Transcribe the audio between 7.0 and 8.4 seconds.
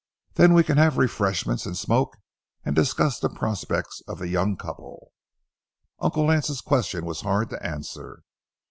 was hard to answer.